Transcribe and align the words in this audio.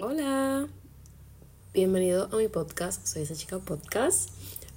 Hola, 0.00 0.68
bienvenido 1.74 2.28
a 2.30 2.36
mi 2.36 2.46
podcast, 2.46 3.04
soy 3.04 3.22
esa 3.22 3.34
chica 3.34 3.58
podcast. 3.58 4.30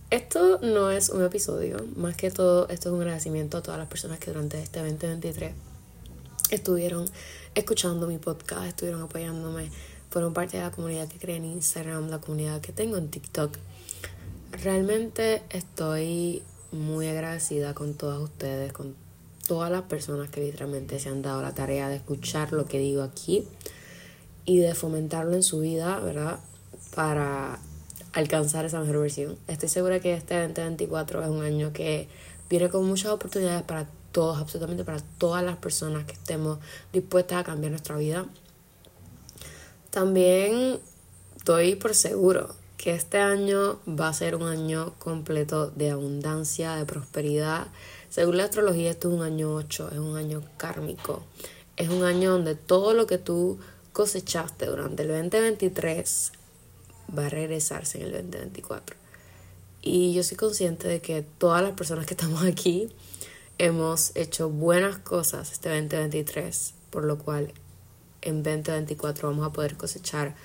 Esto 0.09 0.57
no 0.63 0.89
es 0.89 1.09
un 1.09 1.23
episodio, 1.23 1.85
más 1.95 2.17
que 2.17 2.31
todo 2.31 2.67
esto 2.69 2.89
es 2.89 2.95
un 2.95 3.01
agradecimiento 3.01 3.57
a 3.57 3.61
todas 3.61 3.77
las 3.77 3.87
personas 3.87 4.17
que 4.17 4.31
durante 4.31 4.59
este 4.59 4.79
2023 4.79 5.53
estuvieron 6.49 7.05
escuchando 7.53 8.07
mi 8.07 8.17
podcast, 8.17 8.65
estuvieron 8.65 9.03
apoyándome, 9.03 9.69
fueron 10.09 10.33
parte 10.33 10.57
de 10.57 10.63
la 10.63 10.71
comunidad 10.71 11.07
que 11.07 11.19
creé 11.19 11.35
en 11.35 11.45
Instagram, 11.45 12.09
la 12.09 12.17
comunidad 12.17 12.59
que 12.59 12.71
tengo 12.71 12.97
en 12.97 13.11
TikTok. 13.11 13.55
Realmente 14.53 15.43
estoy 15.51 16.41
muy 16.71 17.07
agradecida 17.07 17.75
con 17.75 17.93
todas 17.93 18.19
ustedes, 18.19 18.73
con 18.73 18.95
todas 19.47 19.69
las 19.69 19.83
personas 19.83 20.31
que 20.31 20.41
literalmente 20.41 20.99
se 20.99 21.09
han 21.09 21.21
dado 21.21 21.43
la 21.43 21.53
tarea 21.53 21.89
de 21.89 21.97
escuchar 21.97 22.53
lo 22.53 22.65
que 22.65 22.79
digo 22.79 23.03
aquí 23.03 23.47
y 24.45 24.59
de 24.59 24.75
fomentarlo 24.75 25.33
en 25.33 25.43
su 25.43 25.59
vida, 25.59 25.99
¿verdad? 25.99 26.39
Para 26.95 27.59
alcanzar 28.13 28.65
esa 28.65 28.79
mejor 28.79 28.99
versión. 28.99 29.37
Estoy 29.47 29.69
segura 29.69 29.99
que 29.99 30.13
este 30.13 30.39
2024 30.39 31.23
es 31.23 31.29
un 31.29 31.43
año 31.43 31.71
que 31.73 32.07
viene 32.49 32.69
con 32.69 32.85
muchas 32.85 33.11
oportunidades 33.11 33.63
para 33.63 33.87
todos, 34.11 34.37
absolutamente 34.37 34.83
para 34.83 34.99
todas 35.17 35.43
las 35.43 35.57
personas 35.57 36.05
que 36.05 36.13
estemos 36.13 36.59
dispuestas 36.91 37.39
a 37.39 37.43
cambiar 37.43 37.71
nuestra 37.71 37.95
vida. 37.97 38.25
También 39.89 40.79
estoy 41.37 41.75
por 41.75 41.95
seguro 41.95 42.55
que 42.77 42.95
este 42.95 43.19
año 43.19 43.79
va 43.87 44.07
a 44.07 44.13
ser 44.13 44.35
un 44.35 44.47
año 44.47 44.95
completo 44.97 45.69
de 45.69 45.91
abundancia, 45.91 46.75
de 46.75 46.85
prosperidad. 46.85 47.67
Según 48.09 48.37
la 48.37 48.45
astrología, 48.45 48.89
esto 48.89 49.09
es 49.09 49.15
un 49.15 49.21
año 49.21 49.53
8, 49.53 49.89
es 49.91 49.99
un 49.99 50.17
año 50.17 50.41
kármico. 50.57 51.23
Es 51.77 51.89
un 51.89 52.03
año 52.03 52.31
donde 52.31 52.55
todo 52.55 52.93
lo 52.93 53.05
que 53.05 53.17
tú 53.17 53.59
cosechaste 53.93 54.65
durante 54.65 55.03
el 55.03 55.09
2023 55.09 56.31
va 57.17 57.25
a 57.25 57.29
regresarse 57.29 57.99
en 57.99 58.05
el 58.05 58.11
2024. 58.11 58.95
Y 59.81 60.13
yo 60.13 60.23
soy 60.23 60.37
consciente 60.37 60.87
de 60.87 61.01
que 61.01 61.23
todas 61.23 61.63
las 61.63 61.73
personas 61.73 62.05
que 62.05 62.13
estamos 62.13 62.43
aquí 62.43 62.89
hemos 63.57 64.15
hecho 64.15 64.49
buenas 64.49 64.97
cosas 64.97 65.51
este 65.51 65.69
2023, 65.69 66.73
por 66.89 67.03
lo 67.03 67.17
cual 67.17 67.53
en 68.21 68.43
2024 68.43 69.29
vamos 69.29 69.47
a 69.47 69.51
poder 69.51 69.77
cosechar 69.77 70.35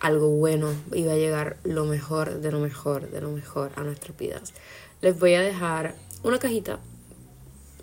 algo 0.00 0.28
bueno 0.30 0.72
y 0.92 1.04
va 1.04 1.12
a 1.12 1.16
llegar 1.16 1.58
lo 1.62 1.84
mejor 1.84 2.40
de 2.40 2.50
lo 2.50 2.58
mejor 2.58 3.10
de 3.10 3.20
lo 3.20 3.30
mejor 3.30 3.72
a 3.76 3.82
nuestras 3.82 4.16
vidas. 4.16 4.54
Les 5.02 5.18
voy 5.18 5.34
a 5.34 5.42
dejar 5.42 5.94
una 6.22 6.38
cajita 6.38 6.80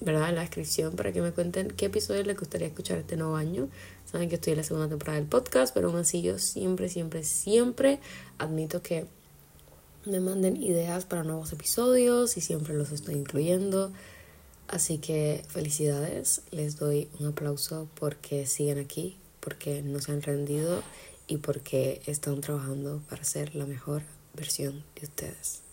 ¿verdad? 0.02 0.30
En 0.30 0.36
la 0.36 0.42
descripción 0.42 0.96
para 0.96 1.12
que 1.12 1.22
me 1.22 1.32
cuenten 1.32 1.70
qué 1.70 1.88
episodio 1.88 2.24
les 2.24 2.38
gustaría 2.38 2.68
escuchar 2.68 2.98
este 2.98 3.18
nuevo 3.18 3.36
año. 3.36 3.70
Saben 4.06 4.30
que 4.30 4.36
estoy 4.36 4.54
en 4.54 4.58
la 4.58 4.64
segunda 4.64 4.88
temporada 4.88 5.20
del 5.20 5.28
podcast, 5.28 5.74
pero 5.74 5.90
aún 5.90 5.98
así 5.98 6.22
yo 6.22 6.40
siempre, 6.40 6.90
siempre, 6.90 7.24
siempre 7.24 8.00
admito 8.38 8.82
que 8.82 9.06
me 10.06 10.20
manden 10.20 10.62
ideas 10.62 11.06
para 11.06 11.24
nuevos 11.24 11.52
episodios 11.52 12.38
y 12.38 12.42
siempre 12.42 12.74
los 12.74 12.92
estoy 12.92 13.16
incluyendo. 13.16 13.92
Así 14.68 14.98
que 14.98 15.44
felicidades, 15.48 16.42
les 16.52 16.78
doy 16.78 17.10
un 17.20 17.28
aplauso 17.28 17.88
porque 18.00 18.46
siguen 18.46 18.80
aquí, 18.80 19.18
porque 19.40 19.82
no 19.82 20.00
se 20.00 20.12
han 20.12 20.22
rendido 20.22 20.84
y 21.28 21.38
porque 21.38 22.02
están 22.06 22.42
trabajando 22.42 23.02
para 23.10 23.24
ser 23.24 23.56
la 23.56 23.66
mejor 23.66 24.02
versión 24.34 24.84
de 24.96 25.08
ustedes. 25.08 25.67